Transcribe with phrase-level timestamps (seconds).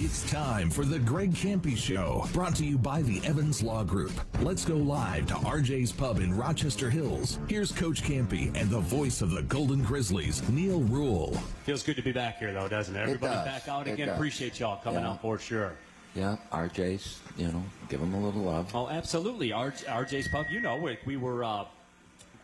[0.00, 4.12] It's time for the Greg Kampe Show, brought to you by the Evans Law Group.
[4.40, 7.38] Let's go live to RJ's Pub in Rochester Hills.
[7.48, 11.34] Here's Coach Kampe and the voice of the Golden Grizzlies, Neal Ruhl.
[11.64, 13.00] Feels good to be back here, though, doesn't it?
[13.00, 13.44] Everybody does.
[13.44, 14.06] back out It again.
[14.08, 14.16] does.
[14.16, 15.10] Appreciate y'all coming Yeah.
[15.10, 15.72] out for sure.
[16.14, 18.70] Yeah, RJ's, you know, give them a little love.
[18.74, 19.52] Oh, absolutely.
[19.52, 21.64] R- RJ's Pub, you know, we, we were uh,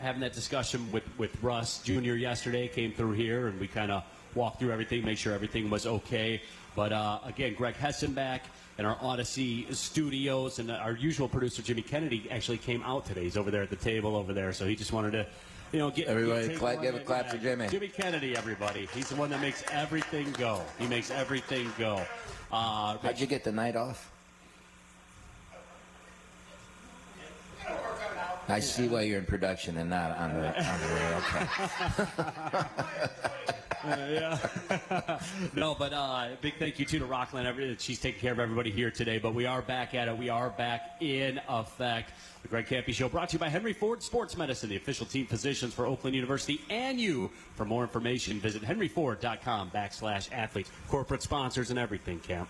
[0.00, 2.14] having that discussion with, with Russ Jr.
[2.14, 4.02] yesterday, came through here, and we kind of
[4.34, 6.42] walked through everything, make sure everything was okay.
[6.74, 8.40] But uh, again, Greg Hessenbach
[8.78, 13.22] and our Odyssey studios, and our usual producer, Jimmy Kennedy, actually came out today.
[13.22, 15.26] He's over there at the table over there, so he just wanted to.
[15.72, 17.66] You know, get, Everybody clap- give a clap for Jimmy.
[17.68, 18.86] Jimmy Kennedy, everybody.
[18.94, 20.62] He's the one that makes everything go.
[20.78, 22.00] He makes everything go.
[22.52, 24.12] Uh, How'd you get the night off?
[28.48, 31.14] I see why you're in production and not on the on the way.
[32.56, 32.66] Okay.
[33.86, 35.20] yeah.
[35.54, 37.80] no, but uh, big thank you too to Rockland.
[37.80, 39.18] She's taking care of everybody here today.
[39.18, 40.16] But we are back at it.
[40.16, 42.12] We are back in effect.
[42.42, 45.26] The Greg Kampe Show brought to you by Henry Ford Sports Medicine, the official team
[45.26, 47.30] physicians for Oakland University and you.
[47.54, 50.70] For more information, visit henryford.com backslash athletes.
[50.88, 52.48] Corporate sponsors and everything, Camp.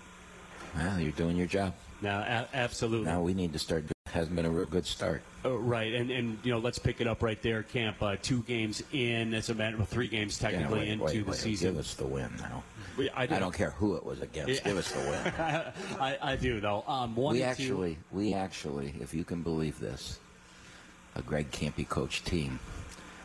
[0.77, 1.74] Well, you're doing your job.
[2.02, 3.06] Now, a- absolutely.
[3.06, 3.93] Now we need to start.
[4.14, 5.22] Hasn't been a real good start.
[5.44, 8.00] Uh, right, and and you know, let's pick it up right there, Camp.
[8.00, 9.34] Uh, two games in.
[9.34, 11.70] It's a matter of three games Yeah, technically wait, into wait, the wait, season.
[11.72, 12.62] Give us the win now.
[12.96, 13.40] We- I, I do.
[13.40, 14.52] don't care who it was against.
[14.62, 14.68] Yeah.
[14.68, 15.32] Give us the win.
[16.00, 16.84] I, I do though.
[16.86, 20.20] Um, one we and two- actually, we actually, if you can believe this,
[21.16, 22.60] a Greg Kampe coach team,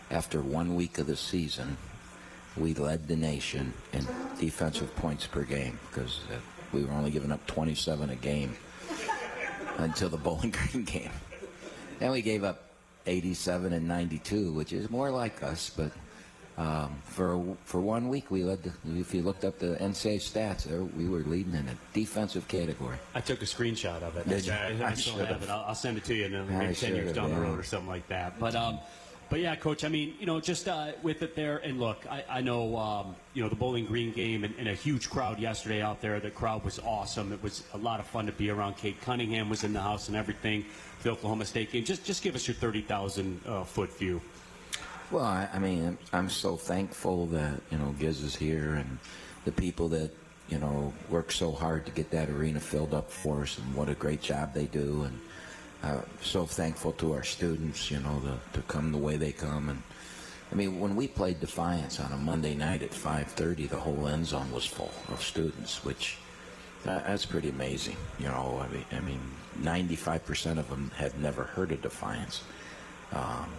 [0.09, 1.77] after one week of the season,
[2.57, 4.07] we led the nation in
[4.39, 6.39] defensive points per game because uh,
[6.73, 8.57] we were only giving up 27 a game
[9.83, 11.11] until the Bowling Green game.
[11.99, 12.63] Then we gave up
[13.05, 15.91] 87 and 92, which is more like us, but.
[16.57, 18.61] Um, for for one week, we led.
[18.63, 22.45] The, if you looked up the NCAA stats, there we were leading in a defensive
[22.49, 22.97] category.
[23.15, 24.27] I took a screenshot of it.
[24.27, 24.51] Did you?
[24.51, 25.49] I, I I still have it.
[25.49, 27.63] I'll, I'll send it to you in uh, maybe ten years down the road or
[27.63, 28.37] something like that.
[28.41, 28.79] But um,
[29.29, 29.83] but yeah, coach.
[29.83, 33.15] I mean, you know, just uh, with it there, and look, I, I know um,
[33.33, 36.19] you know the Bowling Green game and, and a huge crowd yesterday out there.
[36.19, 37.31] The crowd was awesome.
[37.31, 38.77] It was a lot of fun to be around.
[38.77, 40.65] Kade Cunningham was in the house and everything.
[41.03, 41.85] The Oklahoma State game.
[41.85, 44.21] Just just give us your thirty thousand uh, foot view.
[45.11, 48.97] Well, I, I mean, I'm so thankful that you know Giz is here and
[49.45, 50.11] the people that
[50.49, 53.89] you know work so hard to get that arena filled up for us, and what
[53.89, 55.03] a great job they do.
[55.03, 55.19] And
[55.83, 59.69] uh, so thankful to our students, you know, to, to come the way they come.
[59.69, 59.81] And
[60.51, 64.25] I mean, when we played Defiance on a Monday night at 5:30, the whole end
[64.27, 66.17] zone was full of students, which
[66.83, 67.97] that, that's pretty amazing.
[68.19, 69.21] You know, I mean, I mean,
[69.61, 72.41] 95% of them had never heard of Defiance.
[73.11, 73.49] Um,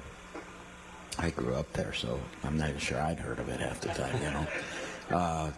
[1.19, 3.89] I grew up there, so I'm not even sure I'd heard of it half the
[3.89, 4.47] time, you know.
[5.11, 5.51] Uh,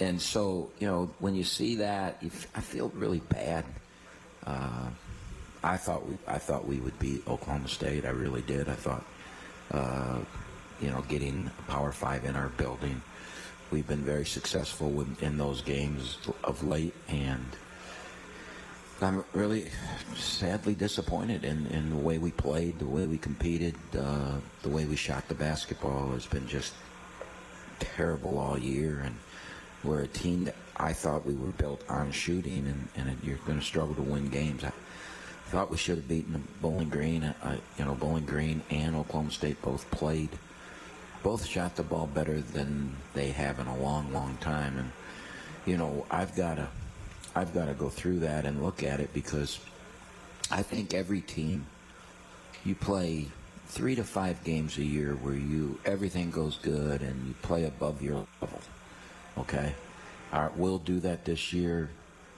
[0.00, 3.64] and so, you know, when you see that, you f- I feel really bad.
[4.46, 4.90] Uh,
[5.62, 8.04] I thought we, I thought we would beat Oklahoma State.
[8.04, 8.68] I really did.
[8.68, 9.04] I thought,
[9.70, 10.18] uh,
[10.80, 13.00] you know, getting Power Five in our building.
[13.70, 17.46] We've been very successful in those games of late, and
[19.00, 19.70] I'm really
[20.14, 24.84] sadly disappointed in, in the way we played, the way we competed, uh, the way
[24.84, 26.74] we shot the basketball has been just
[27.80, 29.02] terrible all year.
[29.04, 29.16] And
[29.82, 33.58] we're a team that I thought we were built on shooting, and, and you're going
[33.58, 34.64] to struggle to win games.
[34.64, 34.72] I
[35.52, 37.34] thought we should have beaten Bowling Green.
[37.44, 40.30] I, you know, Bowling Green and Oklahoma State both played,
[41.22, 44.78] both shot the ball better than they have in a long, long time.
[44.78, 44.92] And
[45.66, 46.68] you know, I've got to
[47.36, 49.60] I've got to go through that and look at it because
[50.50, 51.66] I think every team
[52.64, 53.26] you play
[53.66, 58.00] three to five games a year where you everything goes good and you play above
[58.00, 58.60] your level.
[59.36, 59.74] Okay,
[60.32, 61.90] All right, we'll do that this year.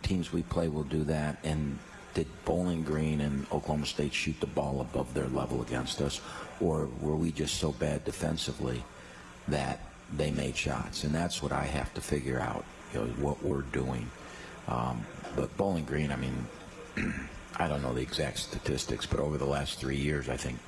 [0.02, 1.38] Teams we play will do that.
[1.44, 1.78] And
[2.14, 6.20] did Bowling Green and Oklahoma State shoot the ball above their level against us,
[6.60, 8.82] or were we just so bad defensively
[9.48, 9.80] that
[10.16, 11.04] they made shots?
[11.04, 12.64] And that's what I have to figure out.
[12.92, 14.08] You know, what we're doing.
[14.68, 15.04] Um,
[15.34, 16.46] but Bowling Green, I mean,
[17.56, 20.58] I don't know the exact statistics, but over the last three years, I think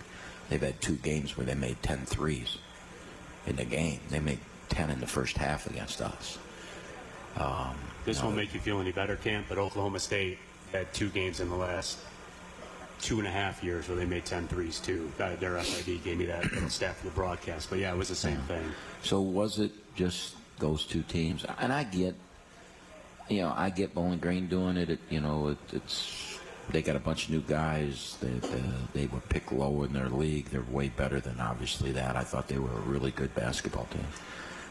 [0.51, 2.59] they've had two games where they made 10 threes
[3.47, 4.01] in the game.
[4.11, 4.41] They made
[4.71, 6.39] 10 in the first half against us.
[7.37, 10.39] Um, This won't make you feel any better, Camp, but Oklahoma State
[10.73, 11.99] had two games in the last
[13.01, 15.11] two and a half years where they made 10 threes, too.
[15.21, 17.71] Uh, Their SID gave me that stat for the broadcast.
[17.71, 18.65] But yeah, it was the same thing.
[19.03, 21.45] So was it just those two teams?
[21.59, 22.15] And I get,
[23.29, 24.91] you know, I get Bowling Green doing it.
[24.91, 26.39] it you know, it, it's
[26.71, 28.17] they got a bunch of new guys.
[28.21, 30.47] They, they, they were picked low in their league.
[30.47, 32.17] They're way better than obviously that.
[32.17, 34.07] I thought they were a really good basketball team,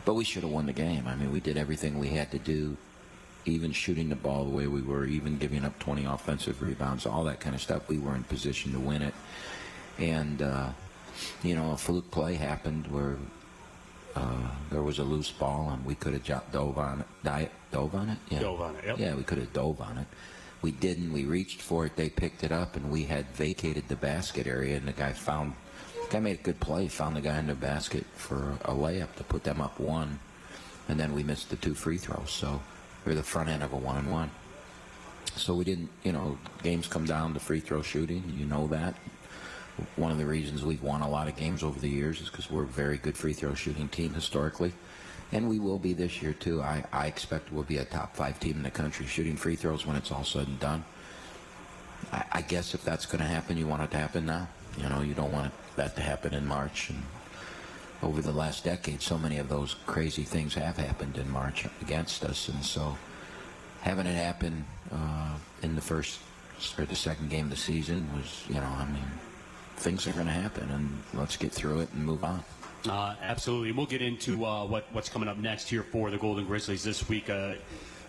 [0.03, 1.07] but we should have won the game.
[1.07, 2.75] I mean, we did everything we had to do
[3.45, 7.23] even shooting the ball the way we were, even giving up 20 offensive rebounds, all
[7.25, 9.13] that kind of stuff, we were in position to win it.
[9.99, 10.69] And, uh,
[11.43, 13.17] you know, a fluke play happened where
[14.15, 17.07] uh, there was a loose ball and we could have jo- dove on it.
[17.23, 18.17] Di- dove on it?
[18.29, 18.39] Yeah.
[18.39, 18.99] Dove on it, yep.
[18.99, 20.07] Yeah, we could have dove on it.
[20.61, 21.13] We didn't.
[21.13, 21.95] We reached for it.
[21.95, 25.53] They picked it up, and we had vacated the basket area, and the guy found.
[26.05, 26.87] The guy made a good play.
[26.87, 30.17] Found the guy in the basket for a layup to put them up one,
[30.89, 32.31] and then we missed the two free throws.
[32.31, 32.61] So
[33.05, 34.31] we're the front end of a one and one.
[35.35, 35.89] So we didn't.
[36.03, 38.33] You know, games come down to free throw shooting.
[38.37, 38.95] You know that.
[39.97, 42.49] One of the reasons we've won a lot of games over the years is because
[42.49, 44.73] we're a very good free throw shooting team historically.
[45.31, 46.61] And we will be this year, too.
[46.61, 49.85] I, I expect we'll be a top five team in the country shooting free throws
[49.85, 50.85] when it's all said and done.
[52.13, 54.47] I, I guess if that's going to happen, you want it to happen now.
[54.77, 56.89] You know, you don't want that to happen in March.
[56.89, 57.03] And
[58.05, 62.23] over the last decade, so many of those crazy things have happened in March against
[62.23, 62.47] us.
[62.49, 62.95] And so
[63.81, 66.19] having it happen uh, in the first
[66.77, 69.03] or the second game of the season was, you know, I mean,
[69.77, 72.43] things are going to happen, and let's get through it and move on.
[72.87, 73.71] Uh, absolutely.
[73.71, 77.09] We'll get into uh, what, what's coming up next here for the Golden Grizzlies this
[77.09, 77.29] week.
[77.29, 77.55] Uh,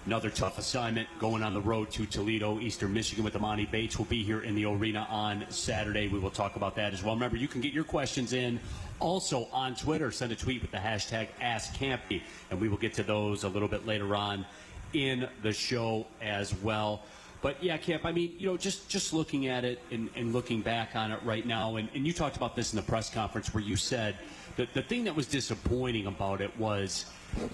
[0.07, 3.99] another tough assignment going on the road to Toledo, Eastern Michigan with Emoni Bates.
[3.99, 6.07] will be here in the arena on Saturday.
[6.07, 7.15] We will talk about that as well.
[7.15, 8.61] Remember, you can get your questions in
[9.01, 10.13] also on Twitter.
[10.13, 13.67] Send a tweet with the hashtag AskKampe, and we will get to those a little
[13.67, 14.47] bit later on
[14.93, 17.03] in the show as well.
[17.43, 20.61] But yeah, Camp, I mean, you know, just, just looking at it and, and looking
[20.61, 23.53] back on it right now, and, and you talked about this in the press conference
[23.53, 24.17] where you said
[24.57, 27.07] the, the thing that was disappointing about it was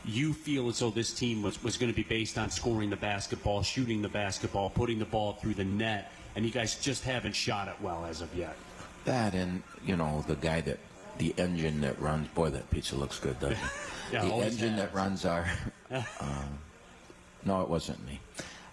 [0.04, 2.96] you feel as though this team was, was going to be based on scoring the
[2.96, 7.34] basketball, shooting the basketball, putting the ball through the net, and you guys just haven't
[7.34, 8.56] shot it well as of yet.
[9.04, 10.78] That and, you know, the guy that,
[11.18, 13.70] the engine that runs, boy, that pizza looks good, doesn't it?
[14.12, 14.80] yeah, the engine has.
[14.80, 15.46] that runs our,
[16.20, 16.58] um,
[17.44, 18.20] no, it wasn't me.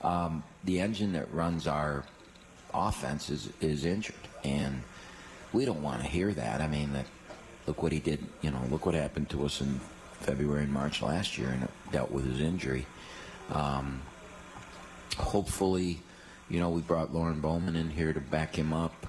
[0.02, 2.06] Um, the engine that runs our
[2.74, 4.84] offense is, is injured, and
[5.52, 6.62] we don't want to hear that.
[6.62, 7.06] I mean, that
[7.70, 8.20] look what he did.
[8.42, 9.80] You know, look what happened to us in
[10.22, 12.88] February and March last year, and dealt with his injury.
[13.54, 14.02] Um,
[15.18, 16.02] hopefully,
[16.50, 19.06] you know, we brought Lorne Bowman in here to back him up,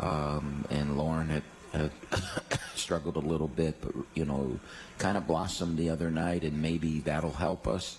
[0.00, 1.92] um, and Lorne had, had
[2.74, 4.58] struggled a little bit, but you know,
[4.98, 7.98] kind of blossomed the other night, and maybe that'll help us.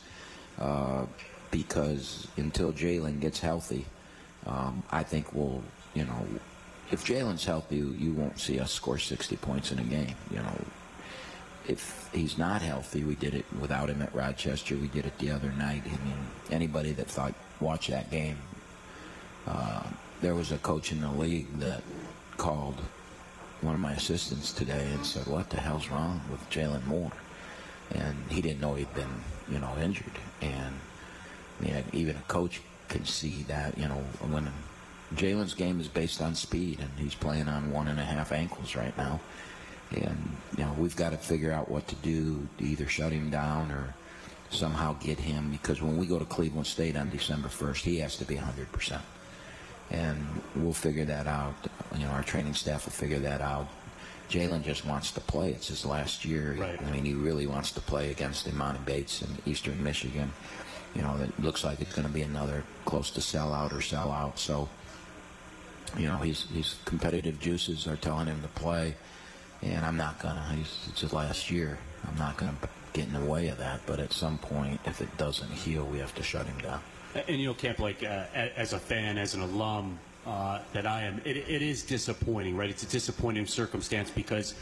[0.59, 1.05] Uh,
[1.49, 3.85] because until Jalen gets healthy,
[4.45, 5.63] um, I think we'll,
[5.93, 6.27] you know,
[6.93, 10.15] if Jalen's healthy, you won't see us score 60 points in a game.
[10.29, 10.59] You know,
[11.67, 14.75] if he's not healthy, we did it without him at Rochester.
[14.75, 15.81] We did it the other night.
[15.85, 16.19] I mean,
[16.51, 18.37] anybody that thought watch that game,
[19.47, 19.81] uh,
[20.21, 21.81] there was a coach in the league that
[22.37, 22.79] called
[23.61, 27.11] one of my assistants today and said, "What the hell's wrong with Jalen Moore?"
[27.89, 30.19] And he didn't know he'd been, you know, injured.
[30.41, 30.75] And
[31.59, 34.51] I mean, even a coach can see that, you know, when
[35.15, 38.75] Jalen's game is based on speed, and he's playing on one and a half ankles
[38.75, 39.19] right now.
[39.91, 43.29] And, you know, we've got to figure out what to do to either shut him
[43.29, 43.93] down or
[44.49, 48.17] somehow get him, because when we go to Cleveland State on December 1st, he has
[48.17, 48.99] to be 100%.
[49.91, 50.25] And
[50.55, 51.55] we'll figure that out.
[51.95, 53.67] You know, our training staff will figure that out.
[54.29, 55.51] Jalen just wants to play.
[55.51, 56.55] It's his last year.
[56.57, 56.81] Right.
[56.81, 60.31] I mean, he really wants to play against Emoni Bates in Eastern Michigan
[60.95, 64.37] you know, it looks like it's going to be another close to sellout or sellout.
[64.37, 64.69] So,
[65.97, 68.95] you know, his his competitive juices are telling him to play,
[69.61, 70.45] and I'm not gonna.
[70.55, 71.77] He's, it's his last year.
[72.07, 72.55] I'm not gonna
[72.93, 73.81] get in the way of that.
[73.85, 76.81] But at some point, if it doesn't heal, we have to shut him down.
[77.27, 81.03] And you know, Camp, like uh, as a fan, as an alum uh, that I
[81.03, 82.69] am, it, it is disappointing, right?
[82.69, 84.55] It's a disappointing circumstance because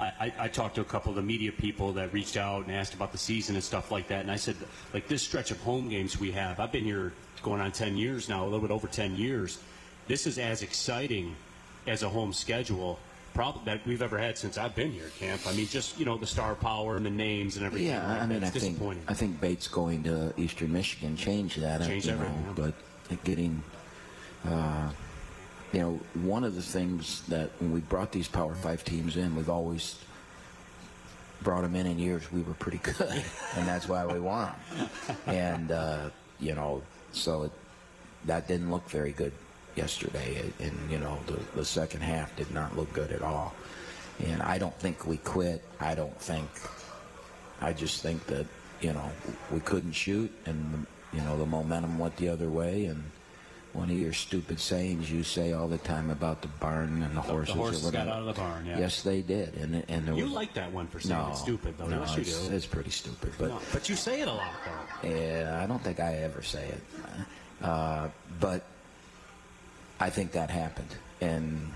[0.00, 2.94] I, I, talked to a couple of the media people that reached out and asked
[2.94, 4.20] about the season and stuff like that.
[4.20, 4.54] And I said,
[4.94, 8.28] like this stretch of home games we have, I've been here going on 10 years
[8.28, 9.58] now, a little bit over 10 years.
[10.08, 11.36] This is as exciting
[11.86, 12.98] as a home schedule
[13.34, 15.42] probably that we've ever had since I've been here, Camp.
[15.46, 17.88] I mean, just you know the star power and the names and everything.
[17.88, 21.82] Yeah, I mean, I think I think Bates going to Eastern Michigan changed that.
[21.82, 22.46] Changed everything.
[22.46, 22.72] Know,
[23.10, 23.62] but getting.
[24.44, 24.90] Uh,
[25.72, 29.36] you know, one of the things that when we brought these Power Five teams in,
[29.36, 29.96] we've always
[31.42, 33.22] brought them in in years we were pretty good,
[33.56, 34.50] and that's why we won.
[35.26, 36.08] And uh,
[36.40, 37.52] you know, so it,
[38.24, 39.32] that didn't look very good
[39.78, 43.54] yesterday, and you know, the, the second half did not look good at all.
[44.26, 45.62] And I don't think we quit.
[45.80, 46.48] I don't think.
[47.60, 48.46] I just think that
[48.80, 49.08] you know
[49.52, 53.02] we couldn't shoot, and you know the momentum went the other way, and
[53.72, 57.20] one of your stupid sayings you say all the time about the barn and the
[57.20, 57.54] horses.
[57.54, 58.10] the horses or got whatever.
[58.10, 58.78] out of the barn, yeah.
[58.80, 61.40] Yes, they did, and and there You was, like that one for saying no, it's
[61.40, 61.86] stupid, though.
[61.86, 62.54] No, yes, you it's, do.
[62.56, 65.08] it's pretty stupid, but No, but you say it a lot, though.
[65.08, 66.82] yeah, I don't think I ever say it.
[67.62, 68.08] Uh,
[68.40, 68.62] but
[70.00, 70.94] I think that happened.
[71.20, 71.72] And,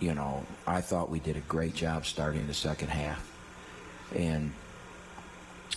[0.00, 3.26] you know, I thought we did a great job starting the second half.
[4.14, 4.52] And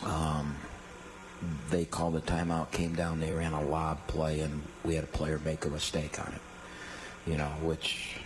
[0.03, 0.55] um,
[1.69, 5.07] they called a timeout, came down, they ran a lob play, and we had a
[5.07, 6.41] player make a mistake on it.
[7.29, 8.17] You know, which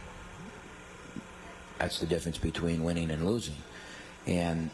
[1.78, 3.58] that's the difference between winning and losing.
[4.26, 4.70] And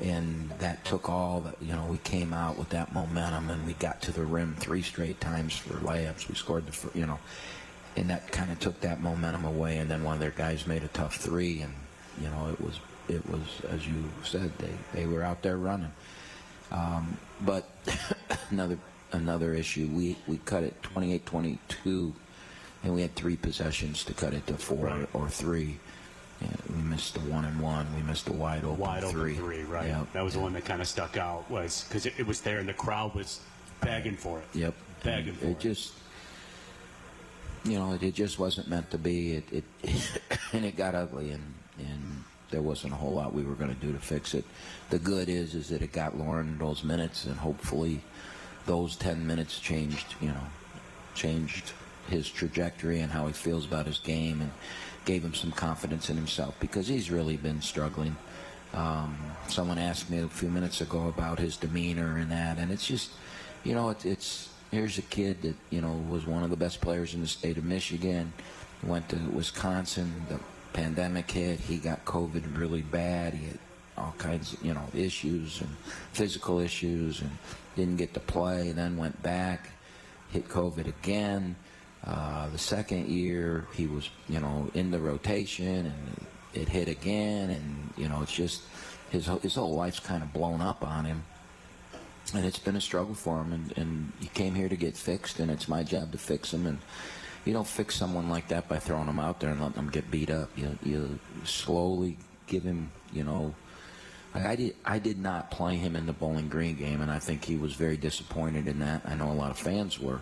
[0.00, 3.72] and that took all that you know we came out with that momentum and we
[3.74, 6.28] got to the rim three straight times for layups.
[6.28, 7.18] We scored the you know
[7.96, 9.78] and that kind of took that momentum away.
[9.78, 11.72] And then one of their guys made a tough three and
[12.20, 12.78] you know it was
[13.08, 13.40] it was
[13.70, 15.92] as you said they they were out there running.
[16.70, 17.68] Um, but
[18.50, 18.78] another
[19.12, 22.12] another issue we we cut it 28-22
[22.84, 25.08] and we had three possessions to cut it to four Right.
[25.14, 25.78] or three
[26.40, 29.44] and we missed the one and one we missed the wide open Wide three open
[29.44, 29.88] three, right?
[29.88, 30.12] Yep.
[30.12, 32.58] That was the one that kind of stuck out, was because it, it was there
[32.58, 33.40] and the crowd was
[33.80, 34.46] begging for it.
[34.54, 34.74] Yep.
[35.02, 35.60] Begging And for it it.
[35.60, 35.92] just,
[37.64, 39.34] you know, it, it just wasn't meant to be.
[39.34, 39.64] It, it
[40.52, 43.80] and it got ugly, and and there wasn't a whole lot we were going to
[43.80, 44.44] do to fix it.
[44.90, 48.00] The good is, is that it got Lorne those minutes, and hopefully,
[48.66, 50.14] those ten minutes changed.
[50.20, 50.46] You know,
[51.14, 51.72] changed
[52.08, 54.50] his trajectory and how he feels about his game, and
[55.08, 58.14] gave him some confidence in himself because he's really been struggling.
[58.74, 59.16] Um,
[59.48, 63.12] someone asked me a few minutes ago about his demeanor and that, and it's just,
[63.64, 66.82] you know, it, it's here's a kid that you know was one of the best
[66.82, 68.34] players in the state of Michigan,
[68.82, 70.38] went to Wisconsin, the
[70.74, 73.58] pandemic hit, he got COVID really bad, he had
[73.96, 75.70] all kinds of you know issues and
[76.12, 77.30] physical issues, and
[77.76, 79.70] didn't get to play, then went back,
[80.32, 81.56] hit COVID again.
[82.04, 87.50] Uh, the second year, he was, you know, in the rotation, and it hit again,
[87.50, 88.62] and you know, it's just
[89.10, 91.24] his his whole life's kind of blown up on him,
[92.34, 93.52] and it's been a struggle for him.
[93.52, 96.66] And, and he came here to get fixed, and it's my job to fix him.
[96.66, 96.78] And
[97.44, 100.10] you don't fix someone like that by throwing him out there and letting him get
[100.10, 100.50] beat up.
[100.56, 103.54] You you slowly give him, you know.
[104.34, 107.44] I did, I did not play him in the Bowling Green game, and I think
[107.44, 109.02] he was very disappointed in that.
[109.04, 110.20] I know a lot of fans were,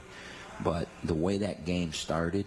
[0.63, 2.47] but the way that game started,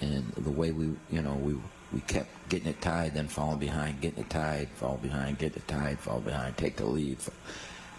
[0.00, 1.56] and the way we, you know, we
[1.92, 5.66] we kept getting it tied, then falling behind, getting it tied, fall behind, get it
[5.68, 7.18] tied, fall behind, take the lead.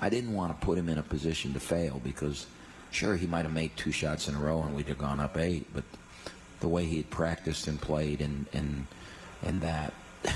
[0.01, 2.45] I didn't want to put him in a position to fail because,
[2.91, 5.37] sure, he might have made two shots in a row and we'd have gone up
[5.37, 5.83] eight, but
[6.59, 8.87] the way he had practiced and played and and
[9.43, 9.93] and that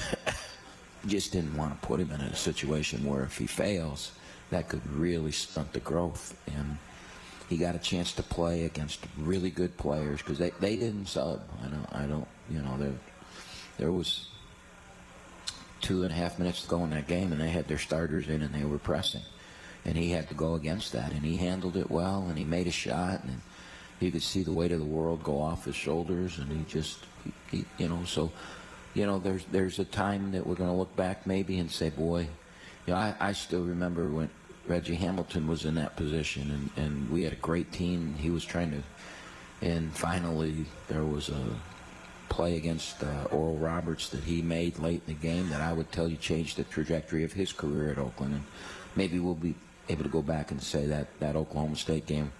[1.07, 4.11] just didn't want to put him in a situation where if he fails,
[4.51, 6.37] that could really stunt the growth.
[6.55, 6.77] And
[7.51, 11.41] he got a chance to play against really good players because they, they didn't sub.
[11.61, 12.93] I don't I don't you know there
[13.77, 14.29] there was
[15.81, 18.29] two and a half minutes to go in that game and they had their starters
[18.29, 19.23] in and they were pressing,
[19.83, 22.67] and he had to go against that and he handled it well and he made
[22.67, 23.41] a shot and
[23.99, 26.99] you could see the weight of the world go off his shoulders and he just
[27.25, 28.31] he, he, you know so
[28.93, 31.89] you know there's there's a time that we're going to look back maybe and say
[31.89, 32.21] boy
[32.87, 34.29] you know I, I still remember when
[34.67, 38.15] Reggie Hamilton was in that position and, and we had a great team.
[38.15, 38.83] He was trying to
[39.65, 41.45] and finally there was a
[42.29, 45.91] play against uh, Oral Roberts that he made late in the game that I would
[45.91, 48.33] tell you changed the trajectory of his career at Oakland.
[48.33, 48.43] And
[48.95, 49.53] maybe we'll be
[49.89, 52.31] able to go back and say that that Oklahoma State game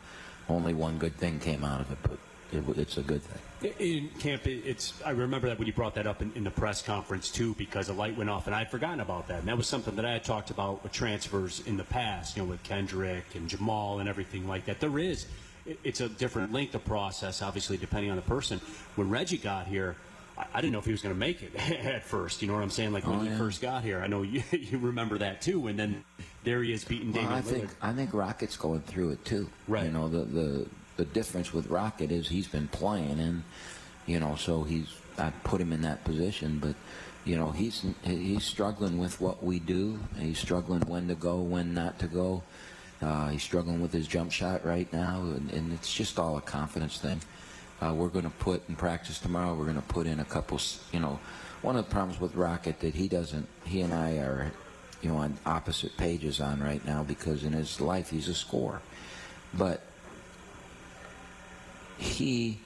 [0.50, 2.18] only one good thing came out of it but
[2.52, 4.94] it, it's a good thing In camp, it's.
[5.06, 7.90] I remember that when you brought that up in, in the press conference too, because
[7.90, 9.40] a light went off, and I'd forgotten about that.
[9.40, 12.44] And that was something that I had talked about with transfers in the past, you
[12.44, 14.80] know, with Kendrick and Jamal and everything like that.
[14.80, 15.28] There is,
[15.66, 18.60] it- it's a different length of process, obviously, depending on the person.
[18.96, 19.96] When Reggie got here,
[20.38, 21.54] I, I didn't know if he was going to make it
[21.86, 22.42] at first.
[22.42, 22.94] You know what I'm saying?
[22.94, 25.68] Like when Oh, he first got here, I know you, you remember that too.
[25.68, 26.04] And then
[26.44, 27.76] there he is beating Well, Damian I think Lillard.
[27.84, 29.48] I think Rocket's going through it too.
[29.68, 29.86] Right.
[29.86, 30.66] You know the the
[30.98, 33.44] the difference with Rocket is he's been playing and
[34.06, 36.76] you know so he's I put him in that position, but
[37.26, 40.00] you know he's he's struggling with what we do.
[40.18, 42.44] He's struggling when to go, when not to go.
[43.02, 46.42] Uh, he's struggling with his jump shot right now, and, and it's just all a
[46.42, 47.20] confidence thing.
[47.82, 49.56] Uh, we're going to put in practice tomorrow.
[49.56, 50.60] We're going to put in a couple.
[50.92, 51.20] You know,
[51.62, 53.48] one of the problems with Rocket that he doesn't.
[53.66, 54.52] He and I are,
[55.02, 58.82] you know, on opposite pages on right now because in his life he's a scorer,
[59.56, 59.82] but
[62.02, 62.58] he,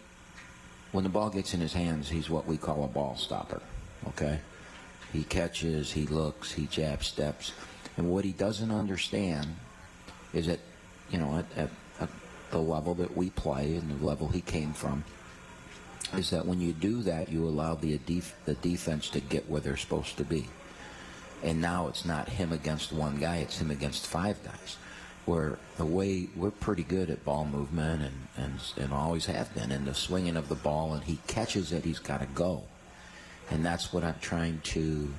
[0.94, 3.62] when the ball gets in his hands, he's what we call a ball stopper.
[4.08, 4.40] Okay,
[5.12, 7.52] he catches, he looks, he jab steps,
[7.98, 9.48] and what he doesn't understand
[10.34, 10.60] is that,
[11.10, 12.10] you know, at, at, at
[12.52, 15.04] the level that we play and the level he came from
[16.14, 19.62] is that when you do that, you allow the def- the defense to get where
[19.62, 20.48] they're supposed to be.
[21.44, 24.78] And now it's not him against one guy; it's him against five guys.
[25.26, 29.72] Where the way we're pretty good at ball movement and and and always have been,
[29.72, 32.64] and the swinging of the ball, and he catches it, he's got to go,
[33.50, 35.12] and that's what I'm trying to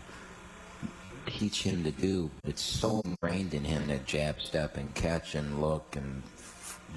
[1.27, 2.31] teach him to do.
[2.45, 6.23] It's so ingrained in him that jab step and catch and look and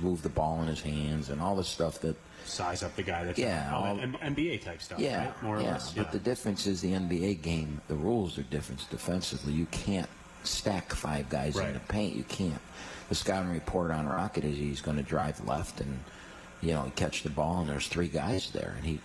[0.01, 3.25] move the ball in his hands and all the stuff that Size up the guy
[3.25, 5.43] that's Yeah, all all- that M- NBA type stuff, yeah, right?
[5.43, 5.71] More or yeah.
[5.73, 5.91] less.
[5.93, 7.81] But the difference is the NBA game.
[7.87, 9.53] The rules are different defensively.
[9.53, 10.09] You can't
[10.43, 12.15] stack five guys in the paint.
[12.15, 12.61] You can't.
[13.09, 15.99] The scouting report on Rocket is he's going to drive left and
[16.61, 18.99] you know catch the ball, and there's three guys there, and he.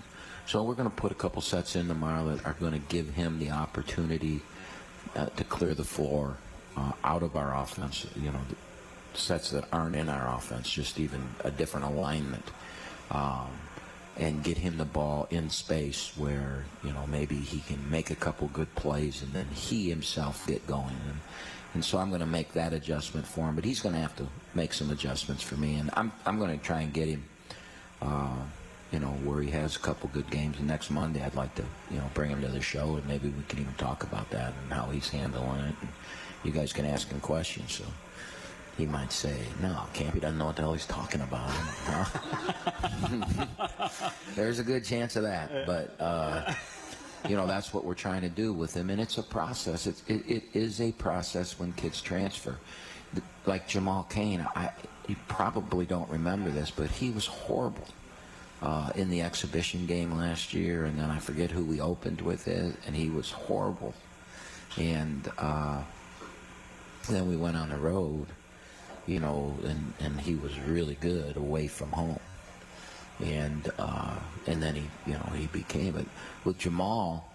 [0.47, 3.09] So we're going to put a couple sets in tomorrow that are going to give
[3.09, 4.43] him the opportunity
[5.17, 6.37] uh, to clear the floor
[6.77, 8.07] uh, out of our offense.
[8.15, 8.41] You know,
[9.15, 12.45] sets that aren't in our offense, just even a different alignment,
[13.11, 13.49] um,
[14.19, 18.17] and get him the ball in space where you know maybe he can make a
[18.17, 20.97] couple good plays and then he himself get going.
[21.09, 21.21] And,
[21.75, 24.17] and so I'm going to make that adjustment for him, but he's going to have
[24.17, 27.25] to make some adjustments for me, and I'm I'm going to try and get him.
[28.01, 28.37] Uh,
[28.93, 30.57] you know, where he has a couple good games.
[30.59, 33.29] And next Monday, I'd like to, you know, bring him to the show, and maybe
[33.29, 35.75] we can even talk about that and how he's handling it.
[35.81, 35.89] And
[36.45, 37.73] you guys can ask him questions.
[37.73, 37.85] So
[38.77, 41.51] he might say, "No, Kampe doesn't know what the hell he's talking about."
[44.37, 46.55] There's a good chance of that, but uh,
[47.29, 48.91] you know, that's what we're trying to do with them.
[48.91, 49.87] and it's a process.
[49.87, 52.59] It's, it, it is a process when kids transfer.
[53.47, 54.71] Like Jamal Cain, I
[55.07, 57.87] you probably don't remember this, but he was horrible
[58.63, 62.49] uh, in the exhibition game last year, and then I forget who we opened with
[62.49, 63.95] it, and he was horrible.
[64.77, 65.83] And uh,
[67.09, 68.27] then we went on the road,
[69.07, 72.21] you know, and, and he was really good away from home.
[73.23, 74.17] And uh,
[74.47, 76.07] and then he, you know, he became it.
[76.45, 77.31] With Jamal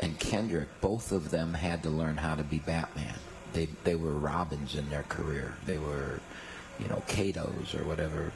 [0.00, 3.14] and Kendrick, both of them had to learn how to be Batman.
[3.52, 5.54] They they were Robins in their career.
[5.66, 6.20] They were,
[6.78, 8.32] you know, Kato's or whatever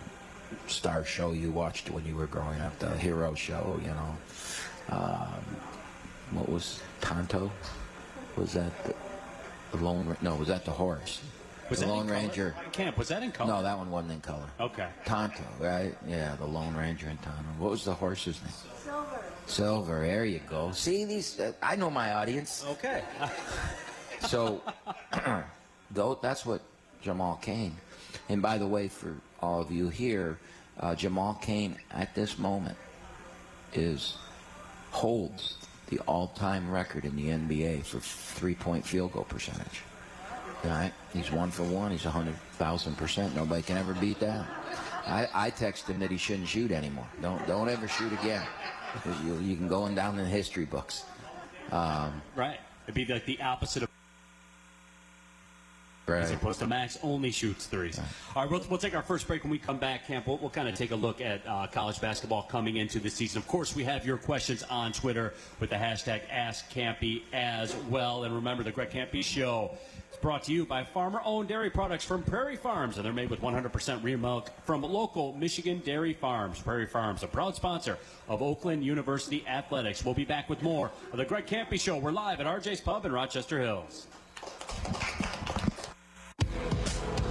[0.67, 4.17] star show you watched when you were growing up, the hero show, you know.
[4.91, 5.45] Um,
[6.31, 7.51] what was Tonto?
[8.37, 8.95] Was that the,
[9.73, 10.17] the Lone?
[10.21, 11.21] No, was that the horse?
[11.71, 12.09] Was the Lone?
[12.09, 12.55] Ranger.
[12.73, 13.53] Camp, was that in color?
[13.53, 14.47] No, that one wasn't in color.
[14.61, 14.89] Okay.
[15.05, 15.97] Tonto, right?
[16.07, 17.49] Yeah, the Lone Ranger and Tonto.
[17.59, 18.53] What was the horse's name?
[18.83, 19.25] Silver.
[19.47, 20.01] Silver.
[20.01, 20.73] There you go.
[20.73, 21.41] See these?
[21.41, 22.65] Uh, I know my audience.
[22.69, 23.03] Okay.
[24.29, 24.63] So,
[25.91, 26.63] though that's what
[27.03, 27.77] Jamal Cain.
[28.31, 30.39] And by the way, for all of you here,
[30.81, 32.77] uh, Jamal Cain at this moment
[33.75, 34.17] is
[34.93, 35.57] holds
[35.89, 39.83] the all-time record in the NBA for three-point field goal percentage.
[40.65, 40.93] Right?
[41.15, 41.93] He's one for one.
[41.93, 43.35] He's hundred thousand percent.
[43.35, 44.45] Nobody can ever beat that.
[45.07, 47.07] I, I texted him that he shouldn't shoot anymore.
[47.23, 48.45] Don't don't ever shoot again.
[49.25, 51.05] You, you can go in down in history books.
[51.71, 52.59] Um, right.
[52.85, 53.94] It'd be like the opposite of
[56.09, 57.99] as opposed to Max only shoots threes.
[58.35, 60.27] All right, we'll, we'll take our first break when we come back, Camp.
[60.27, 63.39] We'll, we'll kind of take a look at uh, college basketball coming into the season.
[63.39, 68.25] Of course, we have your questions on Twitter with the hashtag AskKampe as well.
[68.25, 69.71] And remember, the Greg Kampe Show
[70.13, 73.41] is brought to you by farmer-owned dairy products from Prairie Farms, and they're made with
[73.41, 76.61] 100% real milk from local Michigan dairy farms.
[76.61, 77.97] Prairie Farms, a proud sponsor
[78.29, 80.05] of Oakland University Athletics.
[80.05, 81.97] We'll be back with more of the Greg Kampe Show.
[81.97, 84.07] We're live at RJ's Pub in Rochester Hills.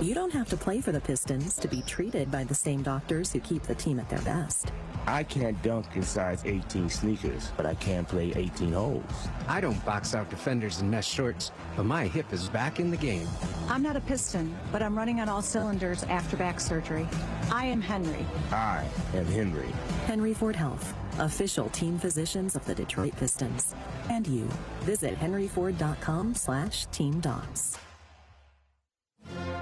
[0.03, 3.31] You don't have to play for the Pistons to be treated by the same doctors
[3.31, 4.73] who keep the team at their best.
[5.07, 9.03] I can't dunk in size 18 sneakers, but I can play 18 holes.
[9.47, 12.97] I don't box out defenders in mesh shorts, but my hip is back in the
[12.97, 13.25] game.
[13.69, 17.07] I'm not a piston, but I'm running on all cylinders after back surgery.
[17.49, 18.25] I am Henry.
[18.51, 19.71] I am Henry.
[20.05, 23.73] Henry Ford Health, official team physicians of the Detroit Pistons.
[24.09, 24.49] And you.
[24.81, 27.77] Visit henryford.com slash team docs.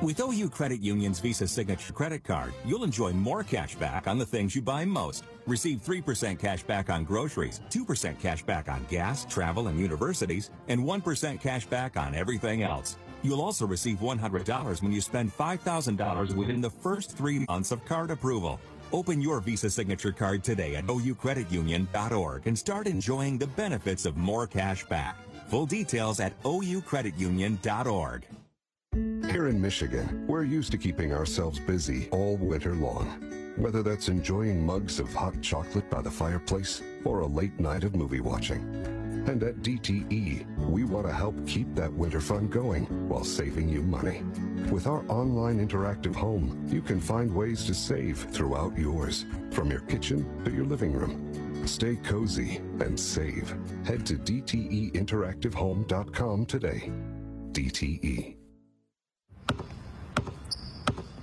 [0.02, 4.26] With OU Credit Union's Visa Signature Credit Card, you'll enjoy more cash back on the
[4.26, 5.26] things you buy most.
[5.46, 10.82] Receive 3% cash back on groceries, 2% cash back on gas, travel, and universities, and
[10.82, 12.98] 1% cash back on everything else.
[13.22, 18.10] You'll also receive $100 when you spend $5,000 within the first three months of card
[18.10, 18.60] approval.
[18.92, 24.48] Open your Visa Signature Card today at oucreditunion.org and start enjoying the benefits of more
[24.48, 25.16] cash back.
[25.50, 28.26] Full details at oucreditunion.org.
[29.30, 33.06] Here in Michigan, we're used to keeping ourselves busy all winter long.
[33.56, 37.96] Whether that's enjoying mugs of hot chocolate by the fireplace or a late night of
[37.96, 38.62] movie watching.
[39.28, 43.84] And at DTE, we want to help keep that winter fun going while saving you
[43.84, 44.24] money.
[44.72, 49.82] With our online interactive home, you can find ways to save throughout yours, from your
[49.82, 51.68] kitchen to your living room.
[51.68, 53.56] Stay cozy and save.
[53.86, 56.92] Head to DTEinteractivehome.com today.
[57.52, 58.41] DTE.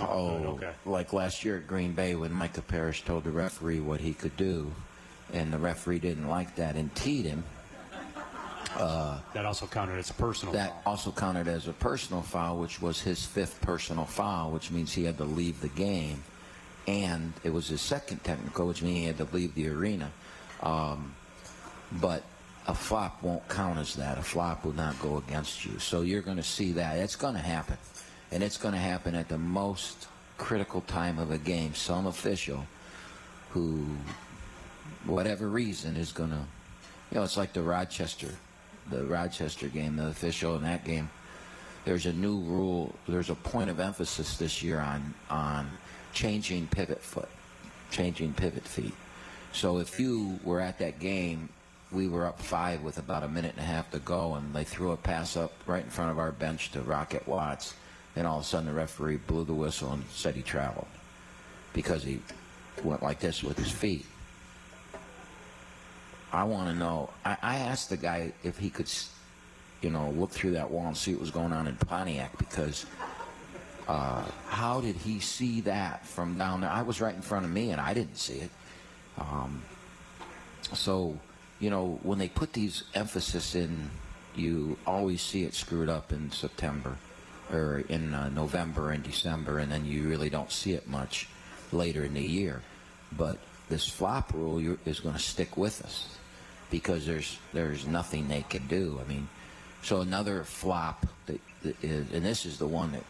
[0.00, 0.72] oh, okay.
[0.84, 4.36] like last year at Green Bay when Micah Parrish told the referee what he could
[4.36, 4.72] do,
[5.32, 7.44] and the referee didn't like that and teed him.
[8.76, 10.54] Uh, That also counted as a personal.
[10.54, 14.92] that also counted as a personal foul, which was his fifth personal foul, which means
[14.92, 16.22] he had to leave the game.
[16.86, 20.10] And it was his second technical, which means he had to leave the arena.
[20.62, 21.14] Um,
[21.92, 22.22] but
[22.66, 24.16] a flop won't count as that.
[24.18, 25.78] A flop will not go against you.
[25.78, 26.96] So you're going to see that.
[26.96, 27.76] It's going to happen.
[28.32, 31.74] And it's going to happen at the most critical time of a game.
[31.74, 32.66] Some official
[33.50, 33.84] who,
[35.04, 36.44] whatever reason, is going to,
[37.10, 38.30] you know, it's like the Rochester,
[38.90, 41.10] the Rochester game, the official in that game.
[41.84, 42.94] There's a new rule.
[43.06, 45.70] There's a point of emphasis this year on on
[46.14, 47.28] changing pivot foot,
[47.90, 48.94] changing pivot feet.
[49.52, 51.50] So if you were at that game,
[51.90, 54.64] we were up five with about a minute and a half to go, and they
[54.64, 57.74] threw a pass up right in front of our bench to Rocket Watts,
[58.16, 60.86] and all of a sudden the referee blew the whistle and said he traveled
[61.72, 62.20] because he
[62.84, 64.06] went like this with his feet.
[66.32, 67.10] I want to know.
[67.24, 68.90] I, I asked the guy if he could,
[69.82, 72.86] you know, look through that wall and see what was going on in Pontiac because
[73.88, 76.70] uh, how did he see that from down there?
[76.70, 78.50] I was right in front of me and I didn't see it.
[79.18, 79.62] Um,
[80.72, 81.18] so,
[81.60, 83.90] you know, when they put these emphasis in,
[84.34, 86.96] you always see it screwed up in September
[87.52, 91.28] or in uh, November and December, and then you really don't see it much
[91.70, 92.62] later in the year.
[93.16, 93.38] But
[93.68, 96.16] this flop rule is going to stick with us
[96.70, 99.00] because there's there's nothing they can do.
[99.04, 99.28] I mean,
[99.82, 103.04] so another flop that, that is, and this is the one that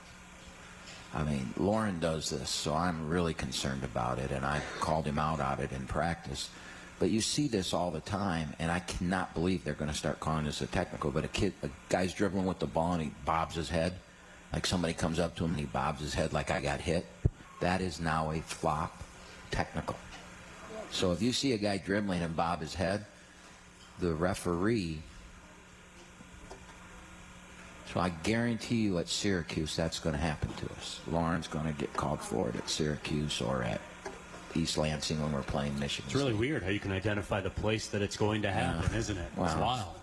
[1.14, 5.18] I mean, Lorne does this, so I'm really concerned about it, and I called him
[5.18, 6.48] out on it in practice.
[6.98, 10.20] But you see this all the time, and I cannot believe they're going to start
[10.20, 11.10] calling this a technical.
[11.10, 13.92] But a kid, a guy's dribbling with the ball and he bobs his head,
[14.52, 17.06] like somebody comes up to him and he bobs his head like I got hit.
[17.60, 19.02] That is now a flop
[19.50, 19.96] technical.
[20.90, 23.06] So if you see a guy dribbling and bob his head,
[23.98, 24.98] the referee
[27.92, 31.00] so I guarantee you at Syracuse that's going to happen to us.
[31.10, 33.82] Lorne's going to get called for it at Syracuse or at
[34.54, 36.06] East Lansing when we're playing Michigan.
[36.06, 38.98] It's really weird how you can identify the place that it's going to happen, Yeah.
[38.98, 39.28] isn't it?
[39.36, 39.60] It's Wow.
[39.60, 40.01] wild.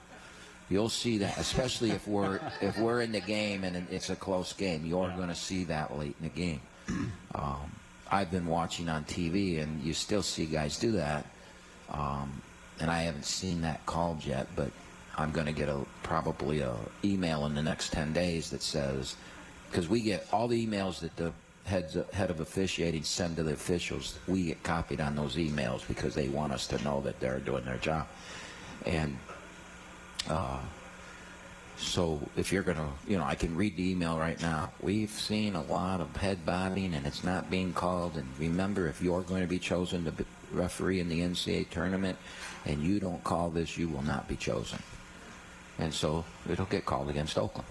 [0.70, 4.54] You'll see that, especially if we're if we're in the game and it's a close
[4.54, 4.86] game.
[4.86, 6.62] You're going to see that late in the game.
[7.36, 7.72] Um,
[8.12, 11.26] I've been watching on TV, and you still see guys do that.
[11.92, 12.42] Um,
[12.80, 14.72] and I haven't seen that called yet, but
[15.18, 19.16] I'm going to get a probably a email in the next 10 days that says
[19.70, 21.32] because we get all the emails that the
[21.66, 24.18] heads head of officiating send to the officials.
[24.28, 27.66] We get copied on those emails because they want us to know that they're doing
[27.66, 28.08] their job.
[28.86, 29.18] And
[30.28, 30.60] uh,
[31.78, 34.72] so if you're gonna, you know, I can read the email right now.
[34.82, 38.18] We've seen a lot of head bobbing, and it's not being called.
[38.18, 42.18] And remember, if you're going to be chosen to be referee in the NCAA tournament,
[42.66, 44.80] and you don't call this, you will not be chosen.
[45.78, 47.68] And so it'll get called against Oakland.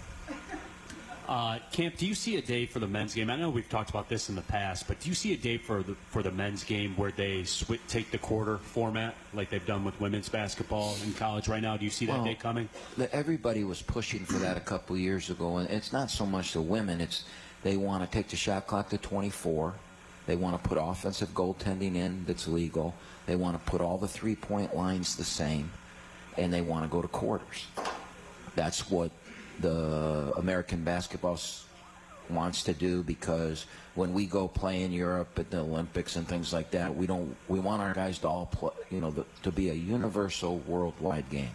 [1.29, 3.29] Uh, Camp, do you see a day for the men's game?
[3.29, 5.59] I know we've talked about this in the past, but do you see a day
[5.59, 9.67] for the for the men's game where they swi take the quarter format like they've
[9.67, 11.77] done with women's basketball in college right now?
[11.77, 12.71] Do you see that Well, day coming?
[12.97, 16.55] the- Everybody was pushing for that a couple years ago, and it's not so much
[16.55, 16.99] the women.
[16.99, 17.25] It's
[17.63, 19.75] they want to take the shot clock to 24.
[20.27, 22.95] They want to put offensive goaltending in that's legal.
[23.27, 25.71] They want to put all the three-point lines the same,
[26.39, 27.67] and they want to go to quarters.
[28.55, 29.11] That's what
[29.61, 31.39] the American basketball
[32.31, 36.53] wants to do because when we go play in Europe at the Olympics and things
[36.53, 39.51] like that, we don't we want our guys to all play, you know, the, to
[39.51, 41.51] be a universal worldwide game.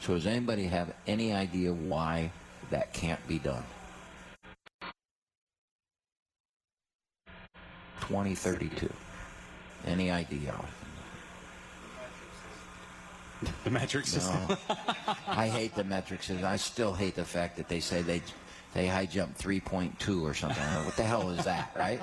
[0.00, 2.32] So does anybody have any idea why
[2.70, 3.64] that can't be done?
[8.00, 8.92] 2032.
[9.86, 10.54] Any idea?
[13.64, 14.40] The metric system.
[14.48, 14.76] No.
[15.26, 16.46] I hate the metric system.
[16.46, 18.22] I still hate the fact that they say they
[18.74, 20.62] they high jump 3.2 or something.
[20.84, 22.00] What the hell is that, right?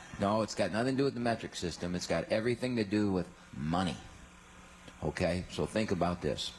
[0.20, 1.94] no, it's got nothing to do with the metric system.
[1.94, 3.96] It's got everything to do with money.
[5.02, 6.52] Okay, so think about this.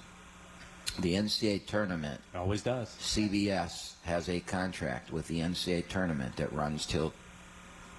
[1.00, 2.90] The NCAA tournament always does.
[3.00, 7.14] CBS has a contract with the NCAA tournament that runs till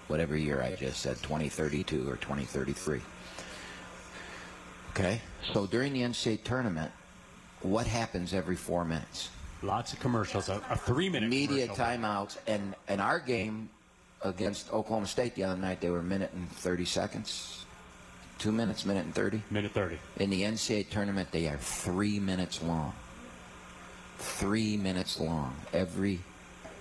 [0.09, 3.01] whatever year I just said, 2032 or 2033.
[4.99, 5.21] Okay,
[5.53, 6.91] so during the NCAA tournament,
[7.61, 9.29] what happens every four minutes?
[9.63, 13.69] Lots of commercials, a, a three-minute media timeouts, and in our game
[14.23, 17.67] against Oklahoma State the other night, they were a minute and 30 seconds.
[18.39, 19.43] Two minutes, minute and 30.
[19.51, 19.99] Minute 30.
[20.17, 22.95] In the NCAA tournament, they are three minutes long.
[24.17, 25.55] Three minutes long.
[25.75, 26.21] Every.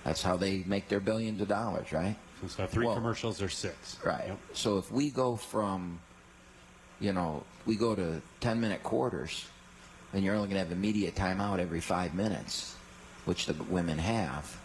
[0.04, 2.16] That's how they make their billions of dollars, right?
[2.40, 3.98] So it's got three Well, commercials or six.
[4.02, 4.32] Right.
[4.54, 5.98] So if we go from,
[6.98, 9.46] you know, we go to 10 minute quarters,
[10.12, 12.76] and you're only going to have immediate timeout every five minutes,
[13.24, 14.56] which the women have,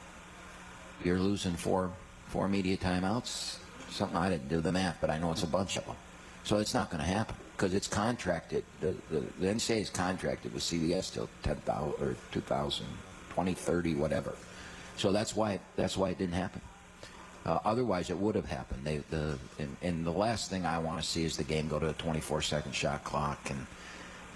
[1.03, 1.91] you're losing four
[2.27, 3.57] four media timeouts.
[3.89, 5.97] Something I didn't do the math, but I know it's a bunch of them.
[6.43, 8.63] So it's not going to happen because it's contracted.
[8.79, 12.85] The, the, the NCAA is contracted with CBS till 10,000 or 2000,
[13.29, 14.33] 2030, whatever.
[14.95, 16.61] So that's why that's why it didn't happen.
[17.45, 18.85] Uh, otherwise, it would have happened.
[18.85, 21.79] They, the and, and the last thing I want to see is the game go
[21.79, 23.65] to a 24-second shot clock and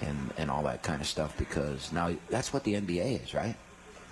[0.02, 3.56] and and all that kind of stuff because now that's what the NBA is, right?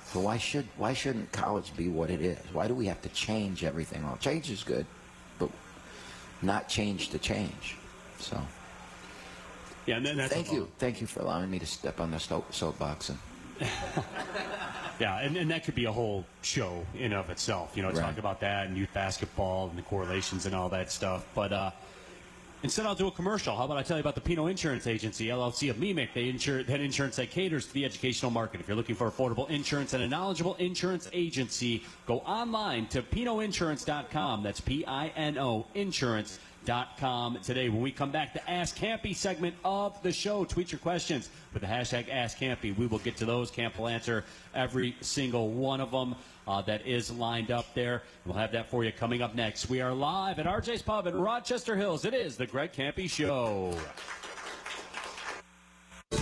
[0.05, 2.37] So why should why shouldn't college be what it is?
[2.53, 4.03] Why do we have to change everything?
[4.03, 4.85] Well, change is good,
[5.39, 5.49] but
[6.41, 7.77] not change to change.
[8.19, 8.39] So
[9.87, 12.19] Yeah, and then that's thank you, thank you for allowing me to step on the
[12.19, 13.17] soapbox and
[14.99, 17.71] Yeah, and, and that could be a whole show in of itself.
[17.75, 17.97] You know, Right.
[17.97, 21.25] talk about that and youth basketball and the correlations and all that stuff.
[21.33, 21.71] But uh,
[22.61, 23.55] instead, I'll do a commercial.
[23.55, 26.09] How about I tell you about the Pino Insurance Agency, LLC of MEMIC?
[26.13, 28.59] They insure that insurance that caters to the educational market.
[28.61, 34.43] If you're looking for affordable insurance and a knowledgeable insurance agency, go online to pinoinsurance.com.
[34.43, 36.37] That's P-I-N-O insurance.
[36.37, 37.69] Dot com today.
[37.69, 40.45] When we come back, the Ask Kampe segment of the show.
[40.45, 42.75] Tweet your questions with the hashtag Ask Kampe.
[42.77, 43.51] We will get to those.
[43.51, 44.23] Camp will answer
[44.55, 46.15] every single one of them
[46.47, 48.03] uh, that is lined up there.
[48.25, 49.69] We'll have that for you coming up next.
[49.69, 52.05] We are live at RJ's Pub in Rochester Hills.
[52.05, 53.73] It is the Greg Kampe Show.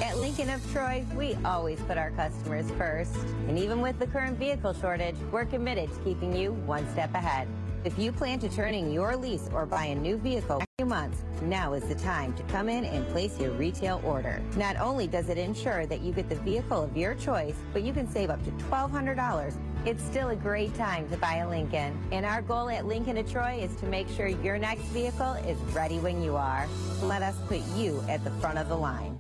[0.02, 3.16] At Lincoln of Troy, we always put our customers first.
[3.48, 7.48] And even with the current vehicle shortage, we're committed to keeping you one step ahead.
[7.84, 10.66] If you plan to turn in your lease or buy a new vehicle in a
[10.78, 14.40] few months, now is the time to come in and place your retail order.
[14.56, 17.92] Not only does it ensure that you get the vehicle of your choice, but you
[17.92, 19.58] can save up to $1,200.
[19.84, 21.98] It's still a great time to buy a Lincoln.
[22.12, 25.58] And our goal at Lincoln of Troy is to make sure your next vehicle is
[25.74, 26.68] ready when you are.
[27.02, 29.20] Let us put you at the front of the line.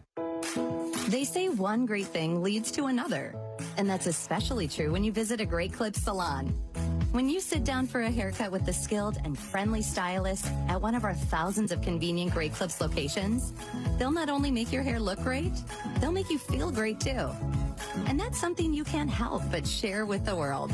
[1.07, 3.33] They say one great thing leads to another.
[3.77, 6.53] And that's especially true when you visit a Great Clips salon.
[7.11, 10.95] When you sit down for a haircut with the skilled and friendly stylist at one
[10.95, 13.51] of our thousands of convenient Great Clips locations,
[13.99, 15.51] they'll not only make your hair look great,
[15.99, 17.29] they'll make you feel great too.
[18.07, 20.71] And that's something you can't help but share with the world.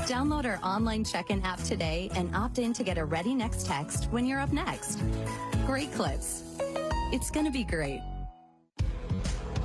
[0.00, 4.06] Download our online check-in app today and opt in to get a ready next text
[4.10, 4.98] when you're up next.
[5.64, 6.42] Great Clips.
[7.12, 8.02] It's going to be great.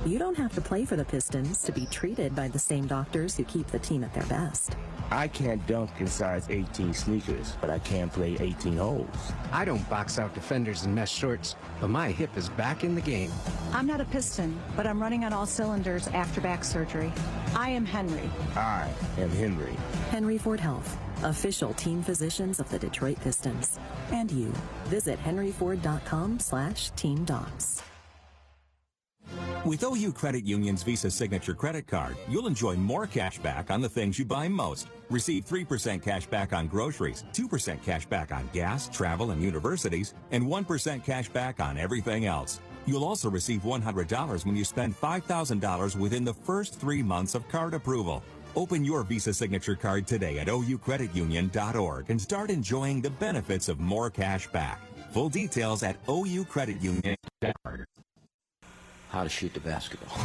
[0.07, 3.35] You don't have to play for the Pistons to be treated by the same doctors
[3.35, 4.77] who keep the team at their best.
[5.11, 9.33] I can't dunk in size 18 sneakers, but I can play 18 holes.
[9.51, 13.01] I don't box out defenders in mesh shorts, but my hip is back in the
[13.01, 13.29] game.
[13.73, 17.11] I'm not a piston, but I'm running on all cylinders after back surgery.
[17.53, 18.29] I am Henry.
[18.55, 19.75] I am Henry.
[20.09, 23.77] Henry Ford Health, official team physicians of the Detroit Pistons.
[24.13, 24.53] And you.
[24.85, 27.83] Visit henryford.com slash team docs.
[29.67, 33.89] With OU Credit Union's Visa Signature Credit Card, you'll enjoy more cash back on the
[33.89, 34.87] things you buy most.
[35.09, 40.45] Receive 3% cash back on groceries, 2% cash back on gas, travel, and universities, and
[40.45, 42.61] 1% cash back on everything else.
[42.85, 47.73] You'll also receive $100 when you spend $5,000 within the first three months of card
[47.73, 48.23] approval.
[48.55, 54.09] Open your Visa Signature Card today at oucreditunion.org and start enjoying the benefits of more
[54.09, 54.81] cash back.
[55.11, 57.85] Full details at oucreditunion.org.
[59.09, 60.17] how to shoot the basketball.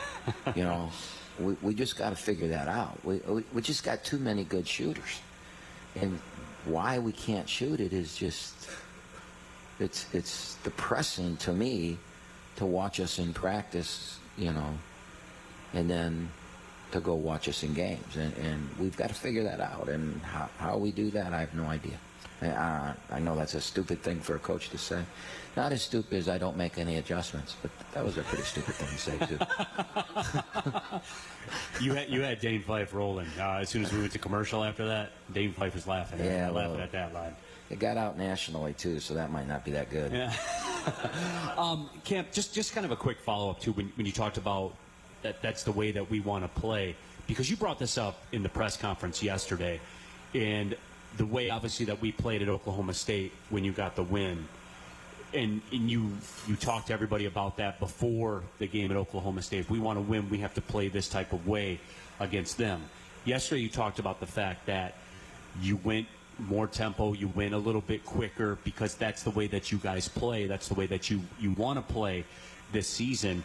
[0.54, 0.90] you know,
[1.38, 2.98] we, we just got to figure that out.
[3.04, 5.20] We, we, we just got too many good shooters.
[5.96, 6.18] And
[6.64, 8.68] why we can't shoot it is just,
[9.80, 11.98] it's, it's depressing to me
[12.56, 14.74] to watch us in practice, you know,
[15.74, 16.28] and then
[16.92, 18.16] to go watch us in games.
[18.16, 19.88] And, and we've got to figure that out.
[19.88, 21.98] And how, how we do that, I have no idea.
[22.42, 25.02] Uh, I know that's a stupid thing for a coach to say.
[25.56, 28.74] Not as stupid as I don't make any adjustments, but that was a pretty stupid
[28.74, 29.38] thing to say too.
[31.84, 34.62] you had you had Dane Fife rolling uh, as soon as we went to commercial.
[34.62, 36.24] After that, Dane Fife was laughing.
[36.24, 37.34] Yeah, laughing at that line.
[37.70, 40.12] It got out nationally too, so that might not be that good.
[40.12, 40.32] Yeah.
[41.58, 43.72] um, Camp, just just kind of a quick follow up too.
[43.72, 44.74] when, when you talked about
[45.22, 46.94] that that's the way that we want to play
[47.26, 49.80] because you brought this up in the press conference yesterday,
[50.34, 50.76] and
[51.16, 54.46] the way obviously that we played at Oklahoma State when you got the win.
[55.34, 56.10] And, and you
[56.46, 59.60] you talked to everybody about that before the game at Oklahoma State.
[59.60, 61.80] If we want to win, we have to play this type of way
[62.18, 62.82] against them.
[63.24, 64.94] Yesterday, you talked about the fact that
[65.60, 66.06] you went
[66.38, 70.08] more tempo, you win a little bit quicker because that's the way that you guys
[70.08, 70.46] play.
[70.46, 72.24] That's the way that you, you want to play
[72.72, 73.42] this season.